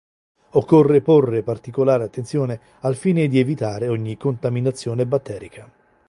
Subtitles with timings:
[0.53, 5.71] Occorre porre particolare attenzione al fine di evitare ogni contaminazione batterica.